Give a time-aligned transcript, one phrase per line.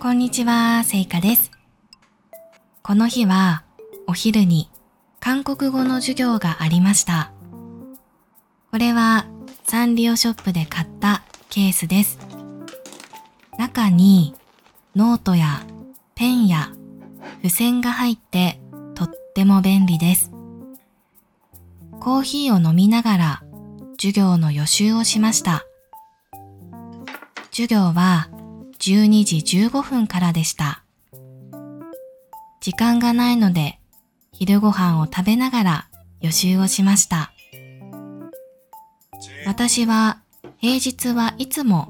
[0.00, 1.50] こんにちは、せいかです。
[2.84, 3.64] この日は
[4.06, 4.70] お昼に
[5.18, 7.32] 韓国語の授業がありました。
[8.70, 9.26] これは
[9.64, 12.20] サンリオショップで買ったケースです。
[13.58, 14.36] 中に
[14.94, 15.66] ノートや
[16.14, 16.70] ペンや
[17.38, 18.60] 付箋が入って
[18.94, 20.30] とっても便利です。
[21.98, 23.42] コーヒーを飲みながら
[24.00, 25.64] 授業の予習をしました。
[27.50, 28.28] 授業は
[28.80, 30.84] 12時15分からでした。
[32.60, 33.78] 時間がないので
[34.32, 35.88] 昼ご飯を食べながら
[36.20, 37.32] 予習をしました。
[39.46, 40.20] 私は
[40.58, 41.88] 平日はいつも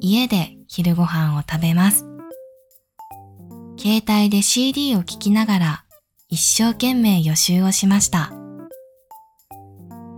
[0.00, 2.06] 家で昼ご飯を食べます。
[3.78, 5.84] 携帯で CD を聴きながら
[6.28, 8.32] 一生懸命予習をしました。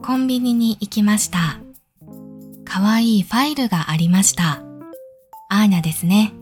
[0.02, 1.60] コンビニに行きました。
[2.64, 4.68] かわいいファイルがありました。
[5.51, 6.32] アーニャですね。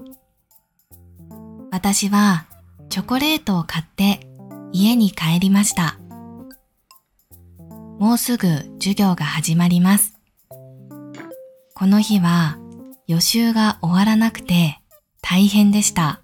[1.71, 2.47] 私は
[2.89, 4.27] チョコレートを買って
[4.73, 5.99] 家に帰りました。
[8.01, 8.49] もうすぐ
[8.79, 10.19] 授業が始まります。
[11.75, 12.59] この日は
[13.07, 14.81] 予習が終わらなくて
[15.23, 16.21] 大変でした。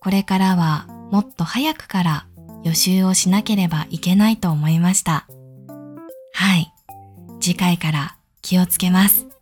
[0.00, 2.26] これからはもっと早くから
[2.64, 5.26] 予習をしなければいけないと思いました。
[6.32, 6.72] はい。
[7.40, 9.33] 次回から気をつけます。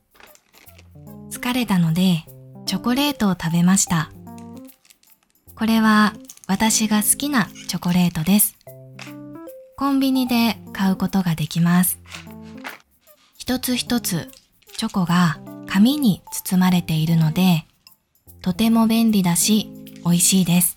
[1.42, 2.24] 疲れたので
[2.66, 4.12] チョコレートを食べました。
[5.56, 6.14] これは
[6.46, 8.56] 私が好きなチョコレートです。
[9.76, 11.98] コンビニで買うことができます。
[13.36, 14.30] 一つ一つ
[14.76, 17.64] チョコが紙に包まれているので、
[18.40, 19.68] とても便利だし
[20.04, 20.76] 美味しいです。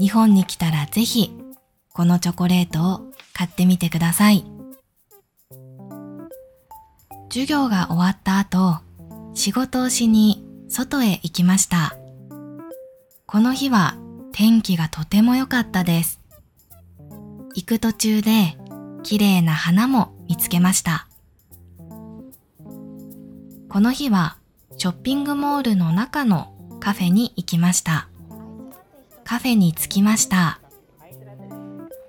[0.00, 1.30] 日本に来たらぜひ
[1.92, 4.44] このチョコレートを買ってみてください。
[7.28, 8.80] 授業が終わった後、
[9.36, 11.94] 仕事をしに外へ行きました。
[13.26, 13.94] この日は
[14.32, 16.20] 天気がとても良かったです。
[17.54, 18.56] 行く途中で
[19.02, 21.06] 綺麗な花も見つけました。
[23.68, 24.38] この日は
[24.78, 28.08] ショッピングモールの中のカフェに行きました。
[29.22, 30.60] カフェに着きました。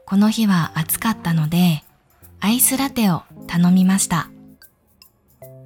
[0.05, 1.83] この日は暑かったので
[2.39, 4.29] アイスラテを頼みました。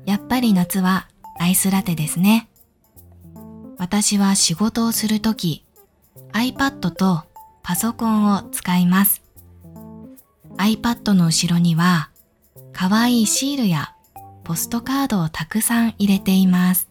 [0.07, 1.07] やっぱり夏は
[1.41, 2.47] アイスラテですね。
[3.79, 5.65] 私は仕事をするとき
[6.33, 7.23] iPad と
[7.63, 9.23] パソコンを使います。
[10.57, 12.11] iPad の後ろには
[12.73, 13.95] 可愛いシールや
[14.43, 16.89] ポストカードをたくさん入れています。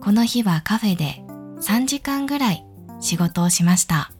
[0.00, 1.24] この日はカフェで
[1.60, 2.64] 3時間ぐらい
[3.00, 4.12] 仕事をしました。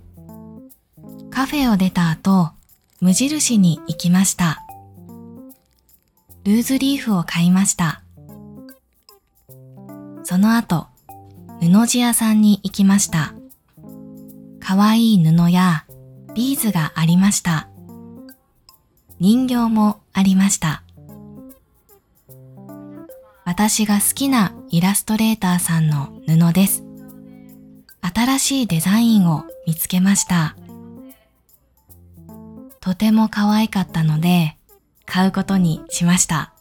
[1.31, 2.51] カフェを出た後、
[3.01, 4.67] 無印に行きました。
[6.43, 8.04] ルーズリーフを買いました。
[10.35, 10.89] その後、
[11.61, 13.35] 布地屋さんに行きました。
[14.59, 15.85] かわいい布や
[16.35, 17.69] ビーズがありました。
[19.21, 20.83] 人形もありました。
[23.45, 26.83] 私が好きなイラストレーターさんの布です。
[28.01, 30.57] 新しいデザインを見つけました。
[32.81, 34.57] とても可愛かったので
[35.07, 36.53] 買うことにしました。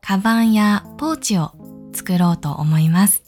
[0.00, 1.52] カバンやポーチを
[1.92, 3.22] 作ろうと思います。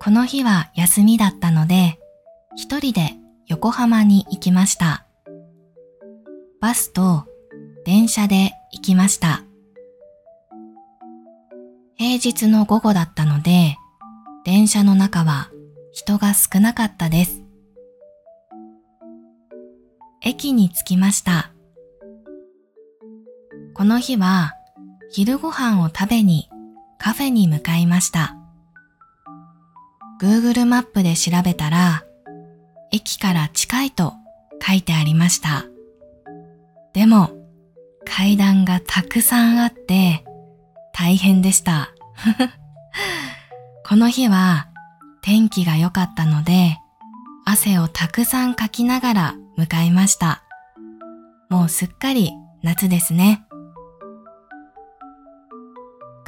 [0.00, 1.98] この日は休みだったので、
[2.56, 5.06] 一人で横浜に行きました。
[6.60, 7.26] バスと
[7.84, 9.42] 電車で行きました。
[11.96, 13.76] 平日の午後だったので、
[14.44, 15.50] 電車の中は
[15.92, 17.42] 人が少なかったです。
[20.22, 21.52] 駅に着きました。
[23.78, 24.56] この日は
[25.08, 26.50] 昼ご飯を食べに
[26.98, 28.34] カフェに向かいました。
[30.20, 32.02] Google マップで調べたら、
[32.90, 34.14] 駅から近いと
[34.60, 35.64] 書いてありました。
[36.92, 37.30] でも、
[38.04, 40.24] 階段がたくさんあって、
[40.92, 41.90] 大変でした。
[43.86, 44.66] この日は
[45.22, 46.78] 天気が良かったので、
[47.44, 50.42] 汗をたくさんかきながら向かいました。
[51.48, 52.32] もうすっかり
[52.64, 53.44] 夏ですね。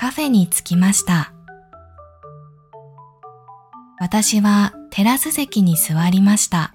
[0.00, 1.35] カフェに着きました。
[3.99, 6.73] 私はテラス席に座りました。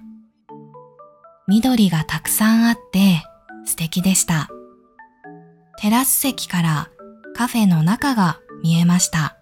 [1.48, 3.24] 緑がたくさんあって
[3.64, 4.48] 素敵でした。
[5.80, 6.88] テラス席から
[7.34, 9.36] カフェの中が見えました。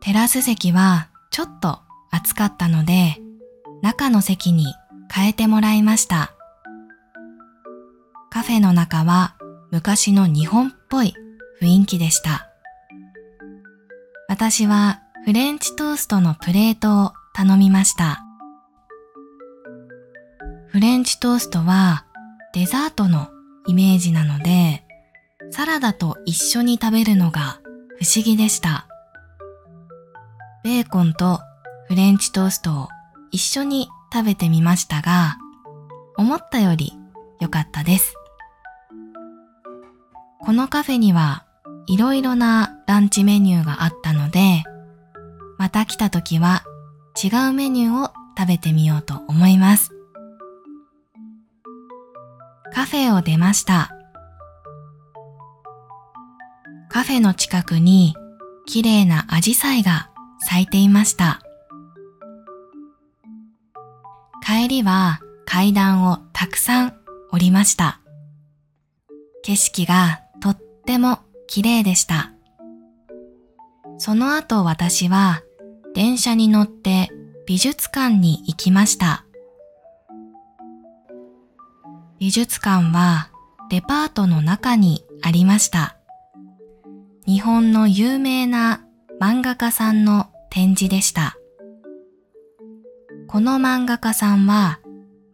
[0.00, 1.78] テラス席はちょっと
[2.10, 3.16] 暑かったので、
[3.80, 4.74] 中の席に
[5.08, 6.34] 変えてもらいました。
[8.28, 9.36] カフェの中は
[9.72, 11.14] 昔の日本っぽい
[11.62, 12.50] 雰囲気でした。
[14.28, 18.22] 私はフレンチトーストのプレートを頼みました。
[20.68, 22.04] フレンチトーストは
[22.52, 23.30] デザートの
[23.66, 24.84] イメージなので、
[25.50, 27.62] サラダと一緒に食べるのが
[27.98, 28.86] 不思議でした。
[30.64, 31.40] ベーコンと
[31.88, 32.88] フレンチトーストを
[33.30, 35.38] 一緒に食べてみましたが、
[36.18, 36.92] 思ったより
[37.40, 38.14] 良かったです。
[40.52, 41.46] このカフェには
[41.86, 44.64] いろいろなランチメニューがあったので、
[45.56, 46.62] また来た時は
[47.16, 49.92] 違うメニューを食べてみようと思います。
[52.70, 53.92] カフェを出ました。
[56.90, 58.14] カフェの近くに
[58.66, 61.40] 綺麗なアジサイが咲いていました。
[64.46, 66.94] 帰りは階段をたくさん
[67.30, 68.00] 降りました。
[69.42, 70.21] 景色が
[70.82, 72.32] っても綺麗でした。
[73.98, 75.42] その後私は
[75.94, 77.08] 電車に乗って
[77.46, 79.24] 美術館に行きました。
[82.18, 83.30] 美術館は
[83.70, 85.96] デパートの中にありました。
[87.26, 88.84] 日本の有名な
[89.20, 91.36] 漫画家さんの展示でした。
[93.28, 94.80] この漫画家さんは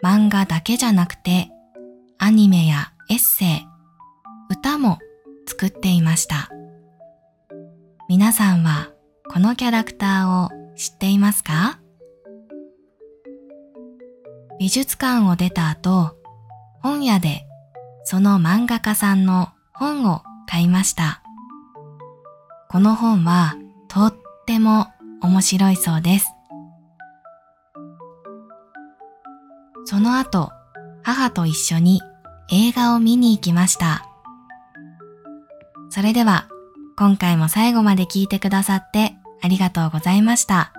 [0.03, 1.51] 漫画だけじゃなくて
[2.19, 3.67] アニメやエッセイ、
[4.51, 4.99] 歌も
[5.49, 6.51] 作っていました。
[8.07, 8.91] 皆さんは
[9.33, 11.81] このキャラクターを知っていますか？
[14.59, 16.17] 美術館を出た後、
[16.83, 17.47] 本屋で
[18.05, 21.23] その漫画家さんの本を買いました。
[22.69, 23.57] この本は
[23.89, 24.15] とっ
[24.47, 24.89] ても
[25.23, 26.27] 面白いそうです。
[29.87, 30.51] その後、
[31.03, 32.03] 母と一緒に
[32.51, 34.05] 映画を見に行きました。
[35.99, 36.47] それでは、
[36.97, 40.73] 今回も最後まで聞いてくださってありがとうございました。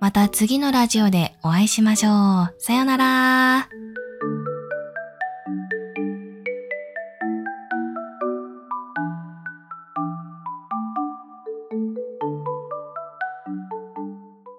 [0.00, 2.54] また次のラジオでお会いしましょう。
[2.58, 3.66] さよなら